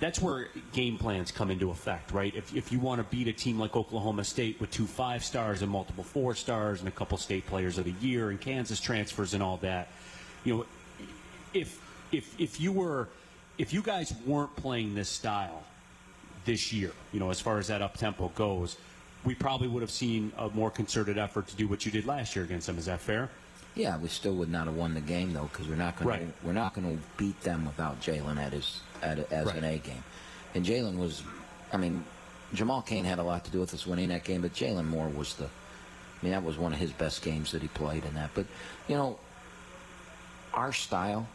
[0.00, 2.34] That's where game plans come into effect, right?
[2.34, 5.60] If, if you want to beat a team like Oklahoma State with two five stars
[5.62, 9.34] and multiple four stars and a couple state players of the year and Kansas transfers
[9.34, 9.88] and all that,
[10.44, 10.66] you know,
[11.52, 11.80] if
[12.12, 13.08] if if you were
[13.58, 15.64] if you guys weren't playing this style
[16.44, 18.76] this year, you know, as far as that up tempo goes,
[19.24, 22.36] we probably would have seen a more concerted effort to do what you did last
[22.36, 22.78] year against them.
[22.78, 23.28] Is that fair?
[23.74, 26.40] Yeah, we still would not have won the game though, because we're not going Right.
[26.40, 29.56] to we're not going to beat them without Jalen at his at as Right.
[29.56, 30.02] an A game.
[30.54, 31.22] And Jalen was,
[31.72, 32.04] I mean,
[32.54, 35.08] Jamal Cain had a lot to do with us winning that game, but Jalen Moore
[35.08, 35.48] was the, I
[36.22, 38.30] mean, that was one of his best games that he played in that.
[38.34, 38.46] But
[38.88, 39.18] you know,
[40.54, 41.26] our style.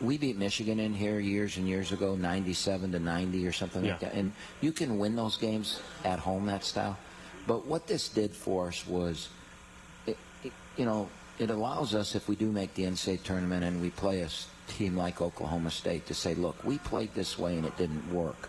[0.00, 4.00] We beat Michigan in here years and years ago, 97 to 90 or something like
[4.00, 4.14] that.
[4.14, 4.32] And
[4.62, 6.96] you can win those games at home, that style.
[7.46, 9.28] But what this did for us was
[10.76, 11.08] you know,
[11.38, 14.28] it allows us, if we do make the NCAA tournament and we play a
[14.68, 18.48] team like Oklahoma State, to say, look, we played this way and it didn't work.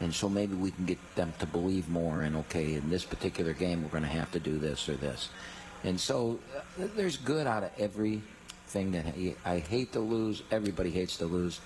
[0.00, 3.54] And so maybe we can get them to believe more and, okay, in this particular
[3.54, 5.30] game, we're going to have to do this or this.
[5.84, 9.06] And so uh, there's good out of everything that
[9.44, 10.42] I hate to lose.
[10.50, 11.60] Everybody hates to lose.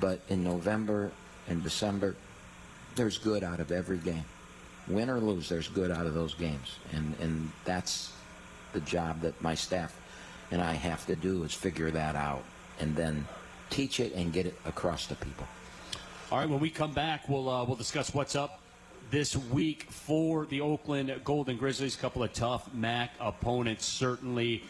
[0.00, 1.10] But in November
[1.48, 2.16] and December,
[2.96, 4.24] there's good out of every game.
[4.88, 6.76] Win or lose, there's good out of those games.
[6.92, 8.12] And, and that's
[8.72, 9.98] the job that my staff
[10.50, 12.42] and I have to do is figure that out
[12.78, 13.26] and then
[13.68, 15.46] teach it and get it across to people.
[16.32, 18.60] All right, when we come back, we'll uh, we'll discuss what's up
[19.10, 21.96] this week for the Oakland Golden Grizzlies.
[21.96, 24.62] A couple of tough MAC opponents, certainly.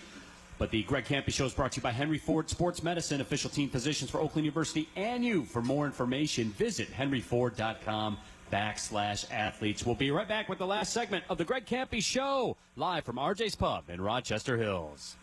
[0.58, 3.48] But the Greg Kampe Show is brought to you by Henry Ford Sports Medicine, official
[3.48, 5.44] team physicians for Oakland University and you.
[5.44, 8.18] For more information, visit henryford.com
[8.50, 9.84] backslash athletes.
[9.84, 13.16] We'll be right back with the last segment of the Greg Kampe Show, live from
[13.16, 15.16] RJ's Pub in Rochester Hills.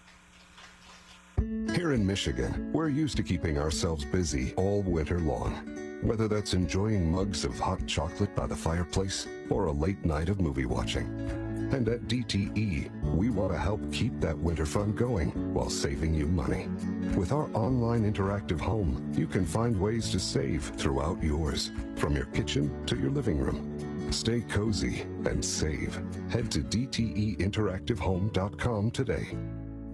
[1.76, 5.54] Here in Michigan, we're used to keeping ourselves busy all winter long.
[6.02, 10.42] Whether that's enjoying mugs of hot chocolate by the fireplace or a late night of
[10.42, 11.47] movie watching.
[11.72, 16.28] And at DTE, we want to help keep that winter fun going while saving you
[16.28, 16.70] money.
[17.18, 22.26] With our online interactive home, you can find ways to save throughout yours, from your
[22.28, 23.74] kitchen to your living room.
[24.12, 26.00] Stay cozy and save.
[26.30, 29.36] Head to DTEinteractivehome.com today.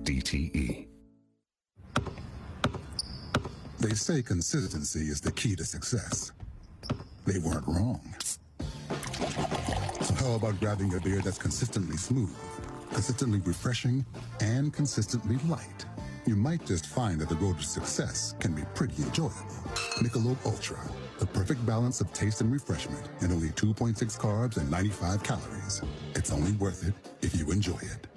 [0.03, 0.87] DTE.
[3.79, 6.31] They say consistency is the key to success.
[7.25, 8.01] They weren't wrong.
[10.23, 12.33] How about grabbing a beer that's consistently smooth,
[12.93, 14.05] consistently refreshing,
[14.39, 15.85] and consistently light?
[16.25, 19.35] You might just find that the road to success can be pretty enjoyable.
[19.97, 20.79] Michelob Ultra,
[21.19, 25.81] the perfect balance of taste and refreshment, and only 2.6 carbs and 95 calories.
[26.15, 28.07] It's only worth it if you enjoy it.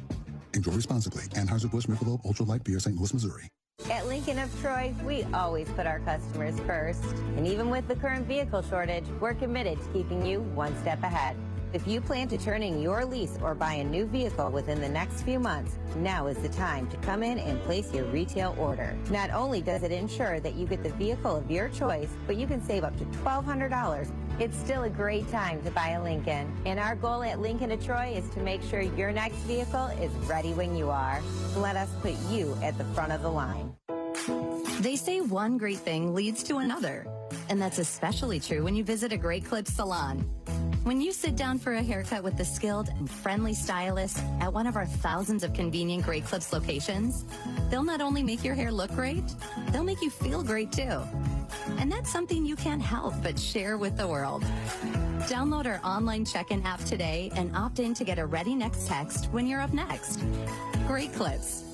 [0.54, 1.24] Enjoy responsibly.
[1.34, 2.96] Anheuser-Busch Michelob Ultra Light Beer, St.
[2.96, 3.48] Louis, Missouri.
[3.90, 7.02] At Lincoln of Troy, we always put our customers first.
[7.36, 11.36] And even with the current vehicle shortage, we're committed to keeping you one step ahead.
[11.72, 14.88] If you plan to turn in your lease or buy a new vehicle within the
[14.88, 18.96] next few months, now is the time to come in and place your retail order.
[19.10, 22.46] Not only does it ensure that you get the vehicle of your choice, but you
[22.46, 24.10] can save up to $1,200.
[24.38, 26.54] It's still a great time to buy a Lincoln.
[26.64, 30.12] And our goal at Lincoln of Troy is to make sure your next vehicle is
[30.28, 31.20] ready when you are.
[31.56, 33.74] Let us put you at the front of the line.
[34.80, 37.06] They say one great thing leads to another.
[37.48, 40.20] And that's especially true when you visit a Great Clips salon.
[40.84, 44.68] When you sit down for a haircut with the skilled and friendly stylist at one
[44.68, 47.24] of our thousands of convenient Great Clips locations,
[47.70, 49.24] they'll not only make your hair look great,
[49.72, 51.02] they'll make you feel great too.
[51.78, 54.44] And that's something you can't help but share with the world.
[55.26, 59.26] Download our online check-in app today and opt in to get a ready next text
[59.32, 60.20] when you're up next.
[60.86, 61.64] Great Clips.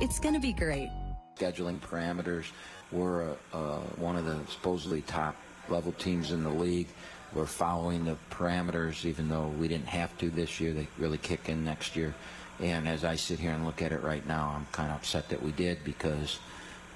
[0.00, 0.90] It's gonna be great.
[1.36, 2.46] scheduling parameters.
[2.92, 5.36] We're uh, uh, one of the supposedly top
[5.68, 6.88] level teams in the league.
[7.34, 10.72] We're following the parameters, even though we didn't have to this year.
[10.72, 12.14] They really kick in next year.
[12.60, 15.28] And as I sit here and look at it right now, I'm kind of upset
[15.30, 16.38] that we did because,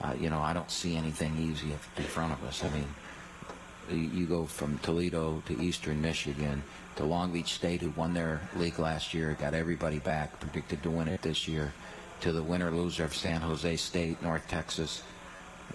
[0.00, 2.62] uh, you know, I don't see anything easy in front of us.
[2.62, 2.86] I mean,
[3.90, 6.62] you go from Toledo to Eastern Michigan
[6.96, 10.90] to Long Beach State, who won their league last year, got everybody back, predicted to
[10.90, 11.72] win it this year,
[12.20, 15.02] to the winner loser of San Jose State, North Texas.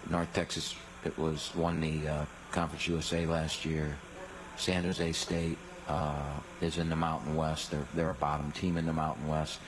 [0.10, 0.76] North Texas,
[1.06, 3.98] it was won the uh, Conference USA last year.
[4.58, 7.72] San Jose State uh, is in the Mountain West.
[7.72, 9.60] They're they're a bottom team in the Mountain West.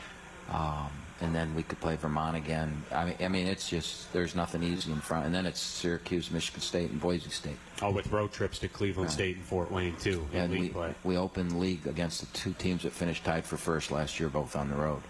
[0.49, 0.89] Um,
[1.21, 2.83] and then we could play Vermont again.
[2.91, 5.25] I mean, I mean, it's just there's nothing easy in front.
[5.25, 7.57] And then it's Syracuse, Michigan State, and Boise State.
[7.81, 9.13] Oh, with road trips to Cleveland Right.
[9.13, 10.27] State and Fort Wayne too.
[10.33, 10.93] And we, play.
[11.03, 14.55] we opened league against the two teams that finished tied for first last year, both
[14.55, 15.01] on the road.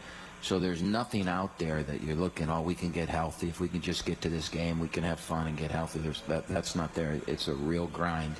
[0.41, 3.49] So there's nothing out there that you're looking, oh, we can get healthy.
[3.49, 5.99] If we can just get to this game, we can have fun and get healthy.
[5.99, 7.19] There's, that, that's not there.
[7.25, 8.35] It's a real grind.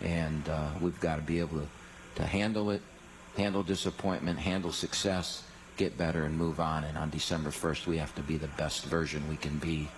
[0.00, 1.66] And uh, we've got to be able to,
[2.16, 2.82] to handle it,
[3.36, 5.42] handle disappointment, handle success,
[5.76, 6.84] get better, and move on.
[6.84, 9.88] And on December 1st, we have to be the best version we can be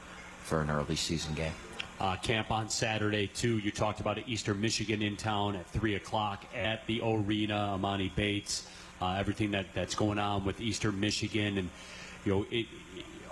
[0.43, 1.53] for an early season game.
[2.01, 3.59] Uh, camp on Saturday too.
[3.59, 7.79] You talked about Eastern Michigan in town at three o'clock at the arena.
[7.79, 8.67] Emoni Bates,
[9.03, 11.69] uh, everything that, that's going on with Eastern Michigan, and
[12.25, 12.67] you know, it,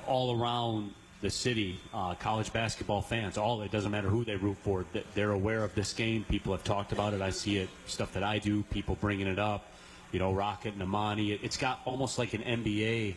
[0.07, 3.39] all around the city, uh, college basketball fans.
[3.39, 4.85] All it doesn't matter who they root for.
[5.15, 6.25] They're aware of this game.
[6.29, 7.21] People have talked about it.
[7.21, 8.63] I see it stuff that I do.
[8.65, 9.67] People bringing it up.
[10.11, 11.35] You know, Rocket and Emoni.
[11.35, 13.15] It, it's got almost like an NBA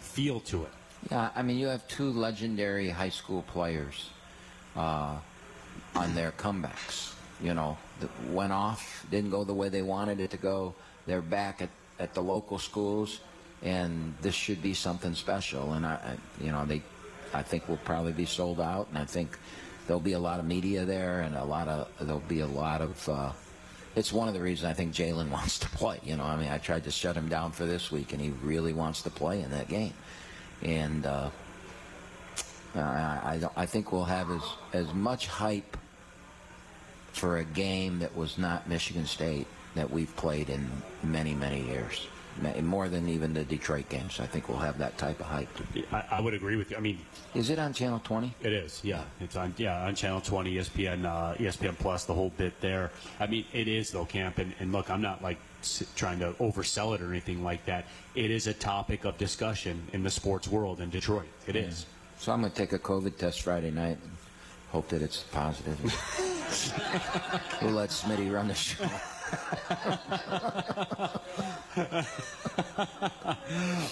[0.00, 0.72] feel to it.
[1.10, 4.10] Yeah, I mean, you have two legendary high school players
[4.74, 5.16] uh,
[5.94, 7.14] on their comebacks.
[7.40, 7.76] You know,
[8.28, 10.74] went off, didn't go the way they wanted it to go.
[11.06, 11.68] They're back at,
[11.98, 13.20] at the local schools,
[13.62, 15.72] and this should be something special.
[15.74, 16.82] And I, I, you know, they,
[17.32, 19.38] I think will probably be sold out, and I think
[19.86, 22.80] there'll be a lot of media there, and a lot of there'll be a lot
[22.80, 23.08] of.
[23.08, 23.32] Uh,
[23.94, 26.00] it's one of the reasons I think Jalen wants to play.
[26.04, 28.30] You know, I mean, I tried to shut him down for this week, and he
[28.42, 29.94] really wants to play in that game.
[30.62, 31.30] And uh,
[32.74, 35.76] I, I, I think we'll have as, as much hype
[37.12, 40.68] for a game that was not Michigan State that we've played in
[41.02, 42.06] many, many years.
[42.62, 44.18] More than even the Detroit games.
[44.18, 45.48] I think we'll have that type of hype.
[45.92, 46.78] I, I would agree with you.
[46.78, 46.98] I mean,
[47.34, 48.34] Is it on Channel 20?
[48.42, 49.04] It is, yeah.
[49.20, 52.90] It's on, yeah, on Channel 20, ESPN, uh, ESPN Plus, the whole bit there.
[53.20, 54.38] I mean, it is though, Camp.
[54.38, 55.38] And, and look, I'm not like
[55.94, 57.84] trying to oversell it or anything like that.
[58.14, 61.28] It is a topic of discussion in the sports world in Detroit.
[61.46, 61.84] It is.
[62.18, 64.10] So I'm going to take a COVID test Friday night and
[64.70, 65.78] hope that it's positive.
[67.62, 68.88] we'll let Smitty run the show.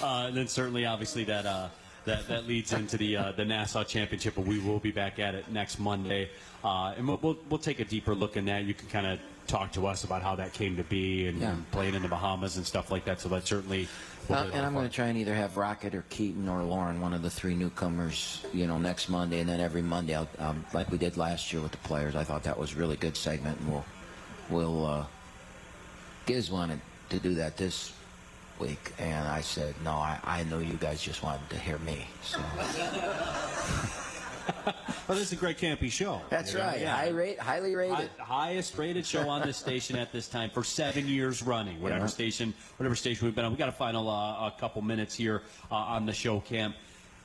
[0.03, 1.68] Uh, and then certainly, obviously, that uh,
[2.05, 5.34] that that leads into the uh, the Nassau Championship, but we will be back at
[5.34, 6.30] it next Monday,
[6.64, 8.64] uh, and we'll, we'll we'll take a deeper look in that.
[8.64, 11.55] You can kind of talk to us about how that came to be and, Yeah.
[11.72, 13.20] playing in the Bahamas and stuff like that.
[13.20, 13.88] So that certainly.
[14.28, 16.49] Uh, be a lot and I'm going to try and either have Rocket or Keaton
[16.49, 20.14] or Lorne, one of the three newcomers, you know, next Monday, and then every Monday,
[20.14, 22.14] I'll, um, like we did last year with the players.
[22.14, 23.84] I thought that was a really good segment, and we'll,
[24.49, 25.09] we'll.
[26.27, 27.93] Giz wanted to do that this
[28.59, 29.93] week, and I said no.
[29.93, 32.07] I, I know you guys just wanted to hear me.
[32.23, 32.39] So
[35.09, 36.21] Well, this is a great Kampe show.
[36.29, 36.81] that's You know, right.
[36.81, 36.95] yeah.
[36.97, 38.11] High rate, highly rated.
[38.18, 41.81] Hi- highest rated show on this station at this time for seven years running.
[41.81, 42.09] Whatever Yeah.
[42.09, 43.53] station, whatever station we've been on.
[43.53, 46.77] We got a final uh, a couple minutes here uh, on the show, camp.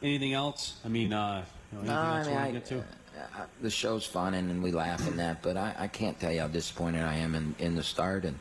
[0.01, 0.77] Anything else?
[0.83, 2.65] I mean, uh, you know, anything No, I else mean, you want I- to get
[2.67, 2.79] to?
[2.79, 6.31] uh, the show's fun and, and we laugh and that, but I, I can't tell
[6.31, 8.37] you how disappointed I am in, in the start, and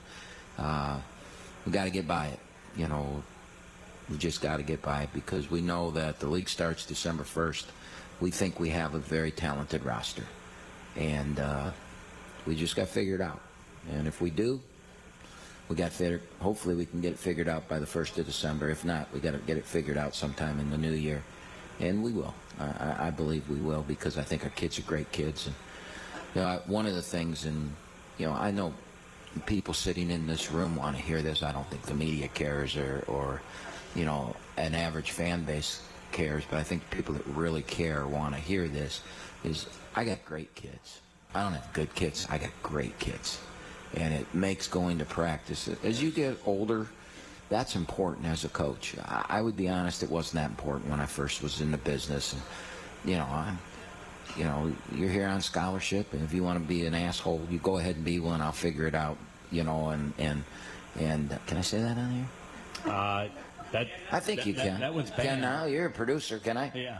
[0.58, 0.98] uh,
[1.66, 2.38] we got to get by it.
[2.76, 3.22] You know,
[4.10, 7.22] we just got to get by it because we know that the league starts December
[7.24, 7.64] 1st.
[8.20, 10.24] We think we have a very talented roster,
[10.96, 11.70] and uh,
[12.46, 13.40] we just got to figure it out.
[13.90, 14.60] And if we do,
[15.68, 16.22] we got figured.
[16.40, 18.70] Hopefully, we can get it figured out by the first of December.
[18.70, 21.22] If not, we got to get it figured out sometime in the new year,
[21.80, 22.34] and we will.
[22.60, 25.46] I, I- I believe we will because I think our kids are great kids.
[25.46, 25.54] And
[26.34, 27.72] you know, I- one of the things, and
[28.18, 28.72] you know, I know
[29.46, 31.42] people sitting in this room want to hear this.
[31.42, 33.42] I don't think the media cares, or, or
[33.94, 35.82] you know, an average fan base
[36.12, 36.44] cares.
[36.48, 39.02] But I think people that really care want to hear this.
[39.44, 41.00] Is I got great kids.
[41.34, 42.26] I don't have good kids.
[42.30, 43.38] I got great kids
[43.96, 45.68] and it makes going to practice.
[45.82, 46.88] As you get older,
[47.48, 48.94] that's important as a coach.
[49.04, 51.78] I, I would be honest, it wasn't that important when I first was in the
[51.78, 52.32] business.
[52.32, 52.42] And,
[53.04, 53.58] you know, I'm,
[54.36, 57.58] you know, you're here on scholarship, and if you want to be an asshole, you
[57.58, 58.40] go ahead and be one.
[58.40, 59.16] I'll figure it out.
[59.50, 60.44] You know, and and
[60.98, 62.92] and can I say that on here?
[62.92, 63.28] Uh,
[63.72, 64.80] that I think that- you that- can.
[64.80, 65.64] That one's Can now?
[65.66, 66.38] You're a producer.
[66.38, 66.72] Can I?
[66.74, 66.98] Yeah.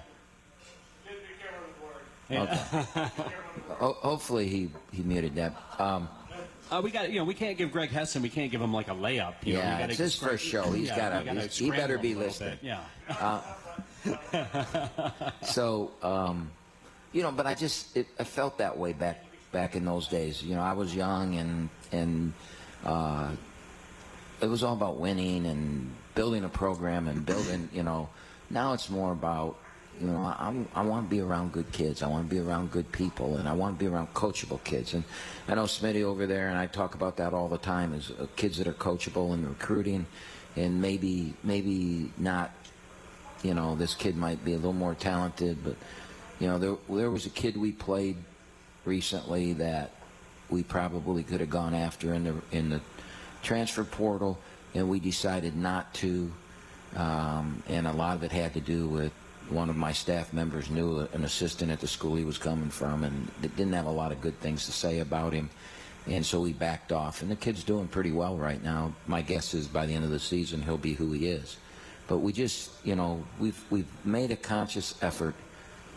[2.30, 2.60] Okay.
[3.78, 5.54] Ho- hopefully he, he muted that.
[5.78, 6.08] Um,
[6.70, 8.88] Uh, we got you know we can't give Greg Hessen we can't give him like
[8.88, 9.34] a layup.
[9.44, 10.70] You know, Yeah, gotta it's his first show.
[10.72, 12.58] He's yeah, gotta he's- he better be him a little listening.
[12.62, 12.78] bit,
[13.10, 13.42] Yeah.
[14.06, 16.50] Uh, so um,
[17.14, 20.42] you know but i just it, i felt that way back back in those days.
[20.42, 22.32] You know i was young and and
[22.84, 23.30] uh,
[24.42, 28.10] it was all about winning and building a program and building you know.
[28.50, 29.56] Now it's more about
[30.00, 32.02] you know I, I'm, want to be around good kids.
[32.02, 34.92] I want to be around good people and i want to be around coachable kids.
[34.92, 35.04] And
[35.48, 38.26] i know smitty over there and i talk about that all the time is uh,
[38.34, 40.04] kids that are coachable and recruiting
[40.56, 42.50] and maybe maybe not
[43.44, 45.76] you know, this kid might be a little more talented, but
[46.41, 48.16] you know, there there was a kid we played
[48.85, 49.91] recently that
[50.51, 52.80] we probably could have gone after in the in the
[53.43, 54.39] transfer portal,
[54.74, 56.32] and we decided not to.
[56.97, 59.12] Um, and a lot of it had to do with
[59.49, 63.05] one of my staff members knew an assistant at the school he was coming from,
[63.05, 65.51] and didn't have a lot of good things to say about him.
[66.07, 68.93] And so we backed off, and the kid's doing pretty well right now.
[69.07, 71.57] My guess is by the end of the season he'll be who he is.
[72.07, 75.35] But we just, you know, we've we've made a conscious effort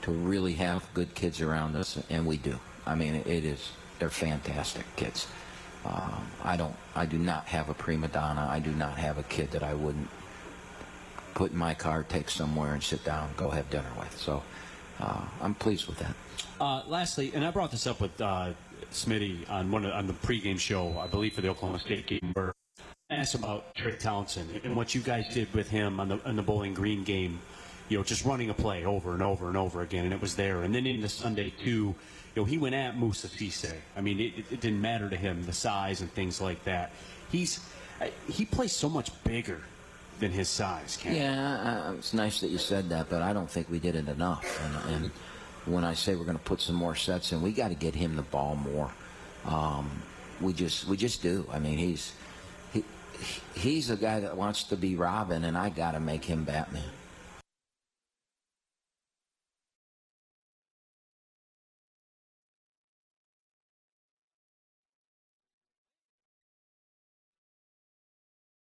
[0.02, 2.60] to really have good kids around us, and we do.
[2.86, 5.28] I mean, it is they're fantastic kids.
[5.86, 8.48] Um, I don't, I do not have a prima donna.
[8.50, 10.10] I do not have a kid that I wouldn't
[11.34, 14.18] put in my car, take somewhere, and sit down, go have dinner with.
[14.18, 14.44] So
[15.00, 16.16] uh, I'm pleased with that.
[16.60, 18.52] Uh, lastly, and I brought this up with uh,
[18.92, 22.32] Smitty on one of, on the pregame show, I believe for the Oklahoma State game,
[22.34, 22.54] where
[23.10, 26.36] I asked about Trey Townsend and what you guys did with him on the on
[26.36, 27.40] the Bowling Green game.
[27.90, 30.36] You know, just running a play over and over and over again, and it was
[30.36, 30.64] there.
[30.64, 31.96] And then in the Sunday too, you
[32.36, 33.74] know, he went at Moussa Cisse.
[33.96, 36.92] I mean, it, it didn't matter to him the size and things like that.
[37.32, 37.60] He's
[38.30, 39.62] he plays so much bigger
[40.20, 40.98] than his size.
[41.00, 41.16] Ken.
[41.16, 44.08] Yeah, uh, it's nice that you said that, but I don't think we did it
[44.08, 44.60] enough.
[44.66, 45.12] And, and
[45.66, 47.94] when I say we're going to put some more sets in, we got to get
[47.94, 48.92] him the ball more.
[49.46, 49.90] Um,
[50.42, 51.46] we just we just do.
[51.52, 52.14] I mean, he's
[52.74, 52.84] he,
[53.56, 56.84] he's a guy that wants to be Robin, and I got to make him Batman.